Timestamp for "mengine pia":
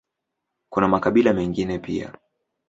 1.33-2.13